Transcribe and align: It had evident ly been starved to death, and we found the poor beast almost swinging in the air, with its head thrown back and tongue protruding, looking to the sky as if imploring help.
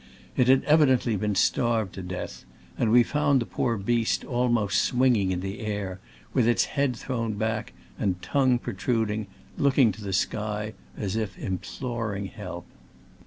It 0.35 0.47
had 0.47 0.63
evident 0.63 1.05
ly 1.05 1.15
been 1.15 1.35
starved 1.35 1.93
to 1.93 2.01
death, 2.01 2.43
and 2.75 2.91
we 2.91 3.03
found 3.03 3.39
the 3.39 3.45
poor 3.45 3.77
beast 3.77 4.25
almost 4.25 4.81
swinging 4.81 5.31
in 5.31 5.41
the 5.41 5.59
air, 5.59 5.99
with 6.33 6.47
its 6.47 6.65
head 6.65 6.95
thrown 6.95 7.33
back 7.33 7.71
and 7.99 8.19
tongue 8.19 8.57
protruding, 8.57 9.27
looking 9.59 9.91
to 9.91 10.03
the 10.03 10.11
sky 10.13 10.73
as 10.97 11.15
if 11.15 11.37
imploring 11.37 12.25
help. 12.25 12.65